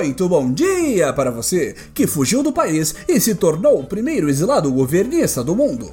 Muito 0.00 0.26
bom 0.30 0.50
dia 0.50 1.12
para 1.12 1.30
você 1.30 1.76
que 1.92 2.06
fugiu 2.06 2.42
do 2.42 2.50
país 2.50 2.94
e 3.06 3.20
se 3.20 3.34
tornou 3.34 3.80
o 3.80 3.84
primeiro 3.84 4.30
exilado 4.30 4.72
governista 4.72 5.44
do 5.44 5.54
mundo. 5.54 5.92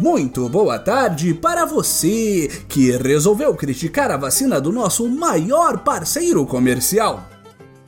Muito 0.00 0.48
boa 0.48 0.80
tarde 0.80 1.32
para 1.32 1.64
você 1.64 2.50
que 2.68 2.90
resolveu 2.90 3.54
criticar 3.54 4.10
a 4.10 4.16
vacina 4.16 4.60
do 4.60 4.72
nosso 4.72 5.08
maior 5.08 5.78
parceiro 5.78 6.44
comercial. 6.44 7.24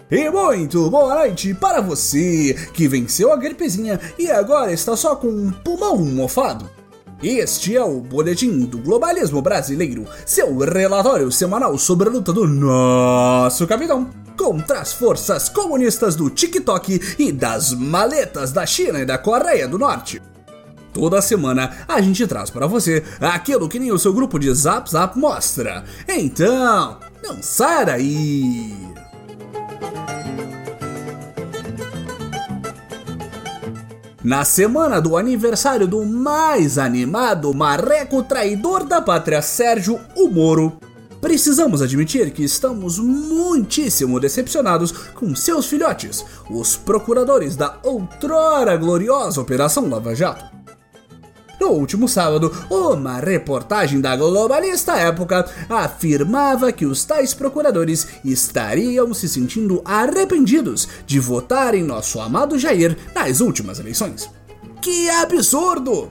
E 0.08 0.30
muito 0.30 0.88
boa 0.88 1.12
noite 1.16 1.52
para 1.54 1.80
você 1.80 2.54
que 2.72 2.86
venceu 2.86 3.32
a 3.32 3.36
gripezinha 3.36 3.98
e 4.16 4.30
agora 4.30 4.72
está 4.72 4.96
só 4.96 5.16
com 5.16 5.26
um 5.26 5.50
pulmão 5.50 5.98
mofado. 6.04 6.70
Este 7.20 7.76
é 7.76 7.82
o 7.82 8.00
Boletim 8.00 8.60
do 8.60 8.78
Globalismo 8.78 9.42
Brasileiro, 9.42 10.06
seu 10.24 10.56
relatório 10.58 11.32
semanal 11.32 11.76
sobre 11.78 12.08
a 12.08 12.12
luta 12.12 12.32
do 12.32 12.46
nosso 12.46 13.66
capitão 13.66 14.21
contra 14.42 14.80
as 14.80 14.92
forças 14.92 15.48
comunistas 15.48 16.16
do 16.16 16.28
TikTok 16.28 17.14
e 17.16 17.30
das 17.30 17.72
maletas 17.72 18.50
da 18.50 18.66
China 18.66 18.98
e 18.98 19.04
da 19.04 19.16
Coreia 19.16 19.68
do 19.68 19.78
Norte. 19.78 20.20
Toda 20.92 21.22
semana 21.22 21.76
a 21.86 22.00
gente 22.00 22.26
traz 22.26 22.50
para 22.50 22.66
você 22.66 23.04
aquilo 23.20 23.68
que 23.68 23.78
nem 23.78 23.92
o 23.92 23.98
seu 24.00 24.12
grupo 24.12 24.40
de 24.40 24.52
Zap 24.52 24.90
Zap 24.90 25.16
mostra. 25.16 25.84
Então, 26.08 26.98
não 27.22 27.40
sai 27.40 27.86
daí! 27.86 28.76
Na 34.24 34.44
semana 34.44 35.00
do 35.00 35.16
aniversário 35.16 35.86
do 35.86 36.04
mais 36.04 36.78
animado 36.78 37.54
marreco 37.54 38.24
traidor 38.24 38.82
da 38.82 39.00
pátria, 39.00 39.40
Sérgio 39.40 40.00
o 40.16 40.26
Moro, 40.26 40.80
precisamos 41.22 41.80
admitir 41.80 42.32
que 42.32 42.42
estamos 42.42 42.98
muitíssimo 42.98 44.18
decepcionados 44.18 44.90
com 44.90 45.34
seus 45.36 45.66
filhotes, 45.66 46.24
os 46.50 46.76
procuradores 46.76 47.54
da 47.54 47.78
outrora 47.84 48.76
gloriosa 48.76 49.40
Operação 49.40 49.88
Lava 49.88 50.16
Jato. 50.16 50.44
No 51.60 51.68
último 51.68 52.08
sábado, 52.08 52.52
uma 52.68 53.20
reportagem 53.20 54.00
da 54.00 54.16
Globalista 54.16 54.94
Época 54.96 55.48
afirmava 55.68 56.72
que 56.72 56.84
os 56.84 57.04
tais 57.04 57.32
procuradores 57.32 58.08
estariam 58.24 59.14
se 59.14 59.28
sentindo 59.28 59.80
arrependidos 59.84 60.88
de 61.06 61.20
votar 61.20 61.72
em 61.72 61.84
nosso 61.84 62.20
amado 62.20 62.58
Jair 62.58 62.98
nas 63.14 63.40
últimas 63.40 63.78
eleições. 63.78 64.28
Que 64.80 65.08
absurdo! 65.08 66.10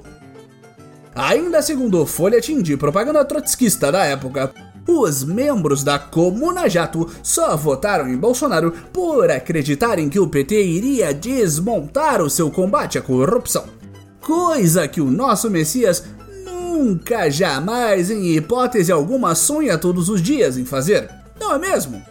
Ainda 1.14 1.62
segundo 1.62 2.02
o 2.02 2.06
folhetim 2.06 2.62
de 2.62 2.78
propaganda 2.78 3.26
trotskista 3.26 3.92
da 3.92 4.06
época, 4.06 4.54
os 4.88 5.24
membros 5.24 5.84
da 5.84 6.00
Comuna 6.00 6.70
Jato 6.70 7.10
só 7.22 7.56
votaram 7.56 8.08
em 8.08 8.18
Bolsonaro 8.18 8.74
por 8.92 9.30
acreditarem 9.30 10.10
que 10.10 10.20
o 10.20 10.28
PT 10.28 10.64
iria 10.64 11.14
desmontar 11.14 12.22
o 12.22 12.30
seu 12.30 12.50
combate 12.50 12.98
à 12.98 13.02
corrupção 13.02 13.82
coisa 14.22 14.88
que 14.88 15.02
o 15.02 15.12
nosso 15.12 15.50
Messias 15.50 16.06
nunca, 16.46 17.30
jamais, 17.30 18.10
em 18.10 18.36
hipótese 18.36 18.92
alguma, 18.92 19.36
sonha 19.36 19.78
todos 19.78 20.08
os 20.08 20.22
dias 20.22 20.58
em 20.58 20.64
fazer, 20.64 21.10
não 21.40 21.56
é 21.56 21.60
mesmo? 21.60 22.02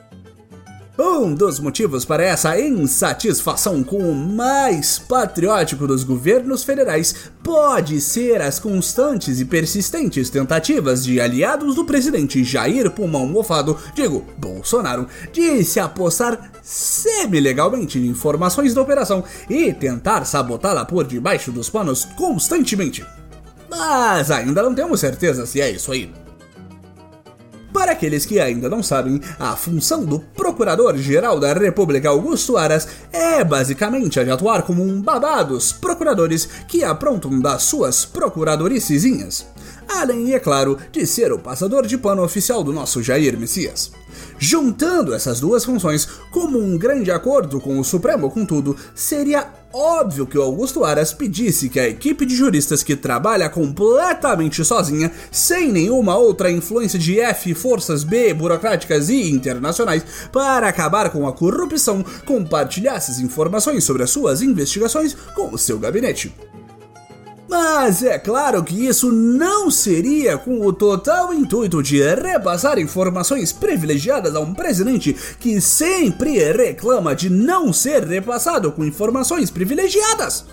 Um 0.99 1.35
dos 1.35 1.61
motivos 1.61 2.05
para 2.05 2.25
essa 2.25 2.61
insatisfação 2.61 3.83
com 3.83 3.99
o 3.99 4.15
mais 4.15 4.99
patriótico 4.99 5.87
dos 5.87 6.05
governos 6.05 6.63
federais 6.65 7.31
pode 7.43 8.01
ser 8.01 8.43
as 8.43 8.59
constantes 8.59 9.41
e 9.41 9.45
persistentes 9.45 10.29
tentativas 10.29 11.05
de 11.05 11.21
aliados 11.21 11.75
do 11.75 11.85
presidente 11.85 12.45
Jair 12.45 12.91
Pulmão 12.91 13.27
Mofado, 13.27 13.79
digo, 13.95 14.27
Bolsonaro, 14.37 15.07
de 15.33 15.65
se 15.65 15.81
apossar 15.81 16.51
semi-legalmente 16.63 18.00
de 18.00 18.06
informações 18.06 18.75
da 18.75 18.83
operação 18.83 19.25
e 19.49 19.73
tentar 19.73 20.25
sabotá-la 20.25 20.84
por 20.84 21.06
debaixo 21.06 21.50
dos 21.50 21.71
panos 21.71 22.05
constantemente. 22.17 23.06
Mas 23.71 24.31
ainda 24.31 24.62
não 24.62 24.75
temos 24.75 25.00
certeza 25.00 25.47
se 25.47 25.61
é 25.61 25.71
isso 25.71 25.93
aí. 25.93 26.12
Para 27.72 27.92
aqueles 27.92 28.26
que 28.26 28.41
ainda 28.41 28.69
não 28.69 28.82
sabem, 28.82 29.20
a 29.38 29.54
função 29.54 30.04
do 30.04 30.19
Procurador-Geral 30.19 31.38
da 31.38 31.53
República 31.53 32.08
Augusto 32.08 32.56
Aras 32.56 32.88
é 33.12 33.44
basicamente 33.44 34.19
a 34.19 34.25
de 34.25 34.31
atuar 34.31 34.62
como 34.62 34.82
um 34.82 35.00
babá 35.00 35.42
dos 35.42 35.72
procuradores 35.72 36.48
que 36.66 36.82
aprontam 36.82 37.41
das 37.41 37.62
suas 37.62 38.04
procuradoricezinhas. 38.04 39.47
Além, 39.88 40.34
é 40.34 40.41
claro, 40.41 40.78
de 40.92 41.06
ser 41.06 41.32
o 41.32 41.38
passador 41.38 41.86
de 41.86 41.98
pano 41.98 42.22
oficial 42.22 42.62
do 42.62 42.72
nosso 42.72 43.03
Jair 43.03 43.38
Messias. 43.38 43.92
Juntando 44.38 45.14
essas 45.14 45.41
duas 45.41 45.64
funções 45.64 46.06
como 46.31 46.58
um 46.58 46.78
grande 46.78 47.10
acordo 47.10 47.60
com 47.60 47.78
o 47.78 47.84
Supremo, 47.84 48.31
contudo, 48.31 48.76
seria 48.94 49.59
óbvio 49.72 50.26
que 50.26 50.38
o 50.38 50.42
Augusto 50.42 50.84
Aras 50.84 51.12
pedisse 51.12 51.69
que 51.69 51.81
a 51.81 51.88
equipe 51.88 52.26
de 52.26 52.34
juristas 52.34 52.82
que 52.82 52.97
trabalha 52.97 53.48
completamente 53.48 54.64
sozinha, 54.64 55.10
sem 55.31 55.72
nenhuma 55.72 56.16
outra 56.16 56.50
influência 56.50 56.98
de 56.98 57.20
F, 57.20 57.54
forças 57.54 58.04
B, 58.04 58.34
burocráticas 58.34 59.08
e 59.08 59.31
internacionais, 59.31 60.04
para 60.32 60.69
acabar 60.69 61.10
com 61.10 61.26
a 61.26 61.32
corrupção, 61.32 62.04
compartilhasse 62.25 63.12
as 63.12 63.19
informações 63.19 63.84
sobre 63.84 64.03
as 64.03 64.10
suas 64.10 64.42
investigações 64.42 65.16
com 65.34 65.54
o 65.54 65.58
seu 65.58 65.78
gabinete. 65.78 66.34
Mas 67.50 68.05
é 68.05 68.16
claro 68.16 68.62
que 68.62 68.87
isso 68.87 69.11
não 69.11 69.72
seria 69.72 70.38
com 70.38 70.65
o 70.65 70.72
total 70.72 71.34
intuito 71.34 71.83
de 71.83 72.00
repassar 72.00 72.78
informações 72.78 73.53
privilegiadas 73.53 74.37
a 74.37 74.41
um 74.41 74.55
presidente 74.55 75.16
que 75.41 75.61
sempre 75.61 76.38
reclama 76.53 77.12
de 77.12 77.28
não 77.28 77.72
ser 77.72 78.05
repassado 78.05 78.71
com 78.71 78.84
informações 78.84 79.50
privilegiadas. 79.50 80.44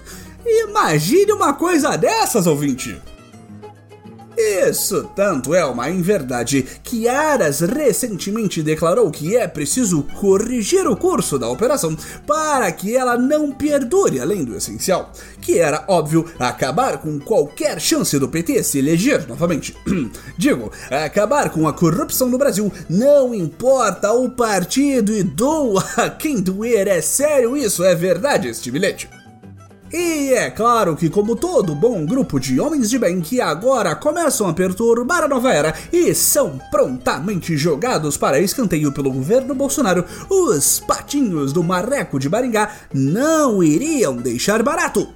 Imagine 0.43 1.33
uma 1.33 1.53
coisa 1.53 1.95
dessas, 1.95 2.47
ouvinte! 2.47 2.99
Isso 4.47 5.09
tanto 5.13 5.53
é 5.53 5.65
uma 5.65 5.89
inverdade 5.89 6.65
que 6.81 7.07
Aras 7.07 7.59
recentemente 7.59 8.63
declarou 8.63 9.11
que 9.11 9.35
é 9.35 9.45
preciso 9.45 10.03
corrigir 10.19 10.87
o 10.87 10.95
curso 10.95 11.37
da 11.37 11.49
operação 11.49 11.97
para 12.25 12.71
que 12.71 12.95
ela 12.95 13.17
não 13.17 13.51
perdure 13.51 14.21
além 14.21 14.45
do 14.45 14.55
essencial, 14.55 15.11
que 15.41 15.59
era, 15.59 15.83
óbvio, 15.87 16.25
acabar 16.39 16.99
com 16.99 17.19
qualquer 17.19 17.81
chance 17.81 18.17
do 18.17 18.29
PT 18.29 18.63
se 18.63 18.79
eleger 18.79 19.27
novamente. 19.27 19.75
Digo, 20.37 20.71
acabar 20.89 21.49
com 21.49 21.67
a 21.67 21.73
corrupção 21.73 22.29
no 22.29 22.37
Brasil, 22.37 22.71
não 22.89 23.35
importa 23.35 24.13
o 24.13 24.29
partido 24.29 25.11
e 25.11 25.23
doa 25.23 25.83
quem 26.17 26.39
doer, 26.39 26.87
é 26.87 27.01
sério 27.01 27.57
isso, 27.57 27.83
é 27.83 27.93
verdade 27.93 28.47
este 28.47 28.71
bilhete. 28.71 29.09
E 29.91 30.33
é 30.33 30.49
claro 30.49 30.97
que, 30.97 31.09
como 31.09 31.35
todo 31.35 31.73
bom 31.73 32.05
grupo 32.05 32.39
de 32.39 32.59
homens 32.59 32.89
de 32.89 32.99
bem 32.99 33.21
que 33.21 33.39
agora 33.39 33.95
começam 33.95 34.47
a 34.47 34.53
perturbar 34.53 35.23
a 35.23 35.27
nova 35.29 35.53
era 35.53 35.73
e 35.93 36.13
são 36.13 36.59
prontamente 36.69 37.55
jogados 37.55 38.17
para 38.17 38.39
escanteio 38.39 38.91
pelo 38.91 39.11
governo 39.11 39.55
Bolsonaro, 39.55 40.03
os 40.29 40.81
patinhos 40.81 41.53
do 41.53 41.63
Marreco 41.63 42.19
de 42.19 42.27
Baringá 42.27 42.69
não 42.93 43.63
iriam 43.63 44.17
deixar 44.17 44.61
barato. 44.61 45.07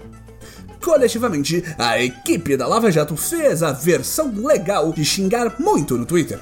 Coletivamente, 0.81 1.64
a 1.78 2.02
equipe 2.02 2.56
da 2.56 2.66
Lava 2.66 2.90
Jato 2.90 3.18
fez 3.18 3.62
a 3.62 3.74
versão 3.74 4.34
legal 4.34 4.94
de 4.94 5.04
xingar 5.04 5.56
muito 5.60 5.98
no 5.98 6.06
Twitter 6.06 6.40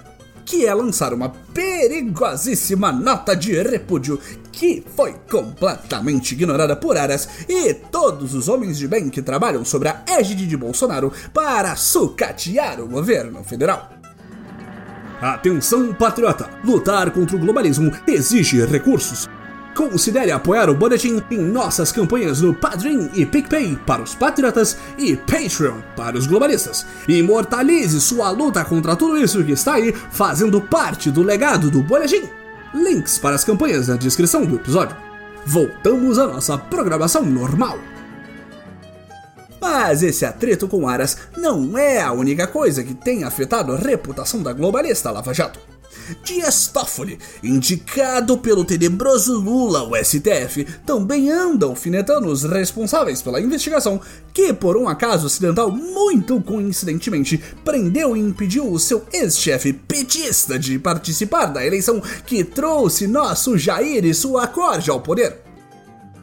que 0.50 0.66
é 0.66 0.74
lançar 0.74 1.14
uma 1.14 1.30
perigosíssima 1.30 2.92
nota 2.92 3.36
de 3.36 3.62
repúdio 3.62 4.20
que 4.60 4.84
foi 4.94 5.16
completamente 5.32 6.34
ignorada 6.34 6.76
por 6.76 6.98
Aras 6.98 7.30
e 7.48 7.74
todos 7.74 8.36
os 8.36 8.50
homens 8.50 8.78
de 8.78 8.90
bem 8.90 9.10
que 9.10 9.22
trabalham 9.22 9.64
sobre 9.64 9.88
a 9.88 10.04
égide 10.06 10.46
de 10.46 10.58
Bolsonaro 10.58 11.14
para 11.34 11.78
sucatear 11.78 12.82
o 12.82 12.88
governo 12.88 13.42
federal. 13.42 13.90
Atenção, 15.22 15.94
patriota! 15.94 16.50
Lutar 16.62 17.10
contra 17.12 17.38
o 17.38 17.40
globalismo 17.40 17.90
exige 18.06 18.66
recursos. 18.66 19.30
Considere 19.74 20.30
apoiar 20.30 20.70
o 20.70 20.76
Boletim 20.76 21.24
em 21.32 21.40
nossas 21.40 21.90
campanhas 21.90 22.42
no 22.42 22.54
Padrim 22.54 23.10
e 23.14 23.26
PicPay 23.26 23.78
para 23.86 24.02
os 24.02 24.14
patriotas 24.14 24.76
e 24.98 25.16
Patreon 25.16 25.80
para 25.96 26.18
os 26.18 26.28
globalistas. 26.28 26.86
Imortalize 27.08 28.02
sua 28.02 28.30
luta 28.30 28.66
contra 28.66 28.98
tudo 28.98 29.18
isso 29.18 29.42
que 29.42 29.54
está 29.54 29.76
aí 29.76 29.94
fazendo 29.94 30.60
parte 30.60 31.10
do 31.10 31.24
legado 31.24 31.72
do 31.72 31.82
Boletim. 31.82 32.39
Links 32.74 33.18
para 33.18 33.36
as 33.36 33.44
campanhas 33.44 33.88
na 33.88 33.96
descrição 33.96 34.46
do 34.46 34.56
episódio. 34.56 34.96
Voltamos 35.46 36.20
à 36.20 36.28
nossa 36.28 36.58
programação 36.58 37.26
normal. 37.26 37.80
Mas 39.60 40.04
esse 40.04 40.26
atrito 40.26 40.68
com 40.68 40.88
Aras 40.88 41.18
não 41.38 41.78
é 41.78 42.02
a 42.02 42.12
única 42.12 42.48
coisa 42.48 42.84
que 42.84 42.94
tem 42.94 43.24
afetado 43.24 43.74
a 43.74 43.78
reputação 43.78 44.42
da 44.42 44.54
globalista 44.54 45.12
Lava 45.12 45.34
Jato. 45.34 45.60
Dias 46.24 46.68
Toffoli, 46.68 47.20
indicado 47.44 48.38
pelo 48.38 48.66
tenebroso 48.66 49.40
Lula, 49.40 49.84
o 49.84 49.96
STF, 49.96 50.66
também 50.86 51.30
anda 51.30 51.66
alfinetando 51.66 52.28
os 52.28 52.44
responsáveis 52.44 53.22
pela 53.22 53.42
investigação, 53.42 54.00
que 54.34 54.54
por 54.54 54.78
um 54.78 54.88
acaso 54.88 55.28
acidental 55.28 55.72
muito 55.72 56.40
coincidentemente 56.42 57.38
prendeu 57.64 58.16
e 58.16 58.20
impediu 58.20 58.72
o 58.72 58.80
seu 58.80 59.06
ex-chefe 59.12 59.74
petista 59.74 60.58
de 60.58 60.78
participar 60.80 61.48
da 61.48 61.66
eleição 61.66 62.02
que 62.26 62.44
trouxe 62.44 63.08
nosso 63.08 63.58
Jair 63.58 64.06
e 64.06 64.14
sua 64.14 64.48
corte 64.48 64.90
ao 64.90 65.02
poder. 65.02 65.49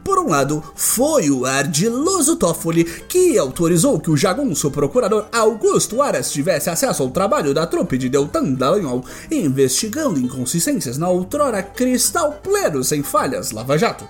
Por 0.07 0.19
um 0.19 0.29
lado, 0.29 0.63
foi 0.73 1.29
o 1.29 1.45
ardiloso 1.45 2.37
Toffoli 2.37 2.85
que 2.85 3.37
autorizou 3.37 3.99
que 3.99 4.09
o 4.09 4.15
jagunço 4.15 4.71
procurador 4.71 5.25
Augusto 5.33 6.01
Aras 6.01 6.31
tivesse 6.31 6.69
acesso 6.69 7.03
ao 7.03 7.09
trabalho 7.09 7.53
da 7.53 7.67
trupe 7.67 7.97
de 7.97 8.07
Deltan 8.07 8.53
Dallagnol, 8.53 9.03
investigando 9.29 10.17
inconsistências 10.17 10.97
na 10.97 11.09
outrora 11.09 11.61
cristal 11.61 12.39
pleno 12.41 12.85
sem 12.85 13.03
falhas 13.03 13.51
Lava 13.51 13.77
Jato. 13.77 14.07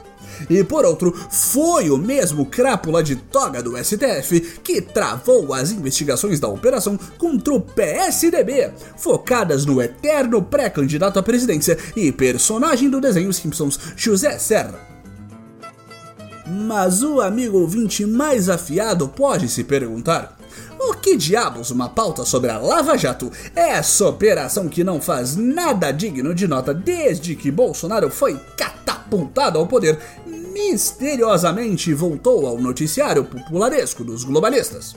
E 0.47 0.63
por 0.63 0.85
outro, 0.85 1.11
foi 1.31 1.89
o 1.89 1.97
mesmo 1.97 2.45
crápula 2.45 3.01
de 3.01 3.15
toga 3.15 3.63
do 3.63 3.75
STF 3.75 4.59
que 4.63 4.79
travou 4.79 5.51
as 5.51 5.71
investigações 5.71 6.39
da 6.39 6.47
operação 6.47 6.95
contra 7.17 7.55
o 7.55 7.59
PSDB, 7.59 8.71
focadas 8.97 9.65
no 9.65 9.81
eterno 9.81 10.43
pré-candidato 10.43 11.17
à 11.17 11.23
presidência 11.23 11.75
e 11.95 12.11
personagem 12.11 12.87
do 12.87 13.01
desenho 13.01 13.33
Simpsons, 13.33 13.79
José 13.95 14.37
Serra. 14.37 14.96
Mas 16.49 17.03
o 17.03 17.19
amigo 17.19 17.59
ouvinte 17.59 18.05
mais 18.05 18.47
afiado 18.47 19.07
pode 19.07 19.49
se 19.49 19.63
perguntar: 19.63 20.37
o 20.79 20.93
que 20.93 21.17
diabos 21.17 21.71
uma 21.71 21.89
pauta 21.89 22.23
sobre 22.23 22.49
a 22.49 22.57
Lava 22.57 22.97
Jato? 22.97 23.31
Essa 23.55 24.07
operação 24.07 24.69
que 24.69 24.83
não 24.83 25.01
faz 25.01 25.35
nada 25.35 25.91
digno 25.91 26.33
de 26.33 26.47
nota 26.47 26.73
desde 26.73 27.35
que 27.35 27.51
Bolsonaro 27.51 28.09
foi 28.09 28.39
catapultado 28.55 29.59
ao 29.59 29.67
poder, 29.67 29.99
misteriosamente 30.25 31.93
voltou 31.93 32.47
ao 32.47 32.57
noticiário 32.57 33.25
popularesco 33.25 34.03
dos 34.03 34.23
globalistas. 34.23 34.95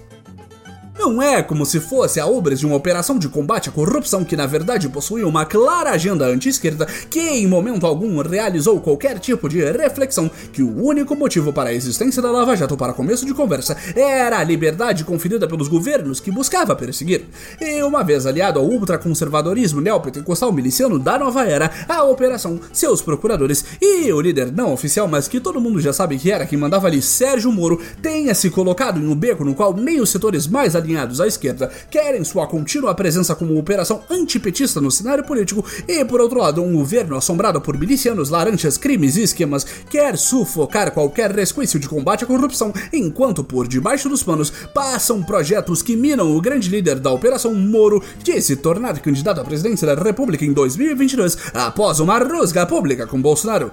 Não 1.01 1.23
é 1.23 1.43
como 1.43 1.65
se 1.65 1.81
fosse 1.81 2.21
a 2.21 2.27
obras 2.27 2.61
de 2.61 2.67
uma 2.67 2.77
operação 2.77 3.19
de 3.19 3.27
combate 3.27 3.71
à 3.71 3.73
corrupção 3.73 4.23
que 4.23 4.37
na 4.37 4.45
verdade 4.45 4.87
possuía 4.87 5.27
uma 5.27 5.47
clara 5.47 5.93
agenda 5.93 6.27
anti-esquerda 6.27 6.85
que 7.09 7.19
em 7.19 7.47
momento 7.47 7.87
algum 7.87 8.21
realizou 8.21 8.79
qualquer 8.83 9.19
tipo 9.19 9.49
de 9.49 9.65
reflexão 9.65 10.31
que 10.53 10.63
o 10.63 10.85
único 10.85 11.17
motivo 11.17 11.55
para 11.55 11.71
a 11.71 11.73
existência 11.73 12.21
da 12.21 12.31
Lava 12.31 12.55
Jato 12.55 12.77
para 12.77 12.93
começo 12.93 13.25
de 13.25 13.33
conversa 13.33 13.79
era 13.97 14.41
a 14.41 14.45
liberdade 14.45 15.03
conferida 15.03 15.49
pelos 15.49 15.69
governos 15.69 16.21
que 16.21 16.31
buscava 16.31 16.77
perseguir. 16.77 17.25
E 17.59 17.83
uma 17.83 18.05
vez 18.05 18.27
aliado 18.27 18.59
ao 18.59 18.67
ultraconservadorismo 18.67 19.81
neopentecostal 19.81 20.53
miliciano 20.53 20.99
da 20.99 21.19
nova 21.19 21.47
era, 21.49 21.71
a 21.89 22.05
operação, 22.05 22.61
seus 22.75 23.01
procuradores 23.01 23.65
e 23.81 24.13
o 24.13 24.21
líder 24.21 24.53
não 24.53 24.75
oficial, 24.75 25.09
mas 25.09 25.27
que 25.27 25.41
todo 25.41 25.63
mundo 25.63 25.81
já 25.81 25.95
sabe 25.95 26.19
que 26.19 26.31
era 26.31 26.45
quem 26.45 26.59
mandava 26.59 26.89
ali, 26.89 27.01
Sérgio 27.01 27.51
Moro, 27.51 27.81
tenha 28.03 28.35
se 28.35 28.51
colocado 28.51 29.01
em 29.01 29.09
um 29.09 29.17
beco 29.17 29.47
no 29.47 29.55
qual 29.55 29.73
nem 29.75 29.99
os 29.99 30.11
setores 30.11 30.47
mais 30.47 30.77
aliados 30.77 30.90
alinhados 30.91 31.21
à 31.21 31.27
esquerda 31.27 31.71
querem 31.89 32.25
sua 32.25 32.47
contínua 32.47 32.95
presença 32.95 33.35
como 33.35 33.59
operação 33.59 34.03
antipetista 34.11 34.81
no 34.81 34.91
cenário 34.91 35.25
político 35.25 35.65
e, 35.87 36.05
por 36.05 36.21
outro 36.21 36.41
lado, 36.41 36.63
um 36.63 36.73
governo 36.75 37.17
assombrado 37.17 37.61
por 37.61 37.79
milicianos, 37.79 38.31
laranjas, 38.31 38.77
crimes 38.77 39.17
e 39.17 39.23
esquemas 39.23 39.65
quer 39.89 40.17
sufocar 40.19 40.91
qualquer 40.93 41.31
resquício 41.31 41.79
de 41.79 41.89
combate 41.89 42.25
à 42.25 42.27
corrupção, 42.27 42.73
enquanto 42.93 43.45
por 43.45 43.69
debaixo 43.69 44.09
dos 44.09 44.23
panos 44.23 44.51
passam 44.75 45.23
projetos 45.23 45.83
que 45.83 45.97
minam 45.97 46.37
o 46.37 46.41
grande 46.41 46.69
líder 46.69 46.99
da 46.99 47.11
Operação 47.11 47.55
Moro 47.55 48.03
de 48.23 48.41
se 48.41 48.57
tornar 48.57 48.99
candidato 49.01 49.41
à 49.41 49.45
presidência 49.45 49.87
da 49.87 50.03
República 50.03 50.45
em 50.45 50.53
2022 50.53 51.37
após 51.55 52.01
uma 52.01 52.19
rusga 52.19 52.67
pública 52.67 53.07
com 53.07 53.21
Bolsonaro. 53.21 53.71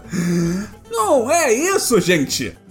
Não 0.90 1.32
é 1.32 1.54
isso, 1.54 2.00
gente! 2.00 2.67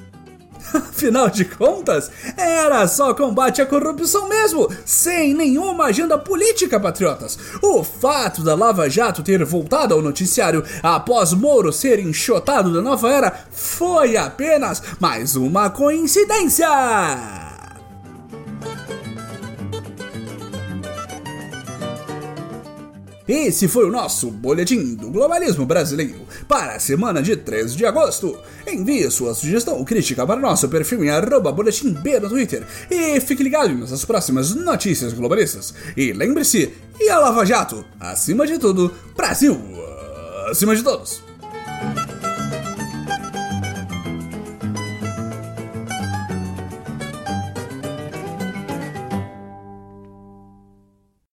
Afinal 0.90 1.30
de 1.30 1.44
contas, 1.44 2.10
era 2.36 2.86
só 2.86 3.14
combate 3.14 3.62
à 3.62 3.66
corrupção 3.66 4.28
mesmo, 4.28 4.68
sem 4.84 5.34
nenhuma 5.34 5.86
agenda 5.86 6.18
política, 6.18 6.78
patriotas. 6.78 7.38
O 7.62 7.82
fato 7.82 8.42
da 8.42 8.54
Lava 8.54 8.88
Jato 8.88 9.22
ter 9.22 9.44
voltado 9.44 9.94
ao 9.94 10.02
noticiário 10.02 10.64
após 10.82 11.32
Moro 11.32 11.72
ser 11.72 11.98
enxotado 11.98 12.72
da 12.72 12.82
nova 12.82 13.10
era 13.10 13.46
foi 13.50 14.16
apenas 14.16 14.82
mais 15.00 15.36
uma 15.36 15.70
coincidência. 15.70 17.45
Esse 23.28 23.66
foi 23.66 23.84
o 23.84 23.90
nosso 23.90 24.30
Boletim 24.30 24.94
do 24.94 25.10
Globalismo 25.10 25.66
Brasileiro 25.66 26.20
para 26.46 26.76
a 26.76 26.80
semana 26.80 27.20
de 27.20 27.36
3 27.36 27.74
de 27.74 27.84
agosto. 27.84 28.38
Envie 28.64 29.10
sua 29.10 29.34
sugestão 29.34 29.78
ou 29.78 29.84
crítica 29.84 30.24
para 30.24 30.40
nosso 30.40 30.68
perfil 30.68 31.04
em 31.04 31.10
arroba 31.10 31.50
boletim 31.50 31.92
B 31.92 32.20
no 32.20 32.28
Twitter 32.28 32.64
e 32.88 33.20
fique 33.20 33.42
ligado 33.42 33.74
nas 33.74 34.04
próximas 34.04 34.54
notícias 34.54 35.12
globalistas. 35.12 35.74
E 35.96 36.12
lembre-se, 36.12 36.72
e 37.00 37.10
a 37.10 37.18
Lava 37.18 37.44
Jato, 37.44 37.84
acima 37.98 38.46
de 38.46 38.58
tudo, 38.58 38.94
Brasil, 39.16 39.60
acima 40.48 40.76
de 40.76 40.84
todos. 40.84 41.25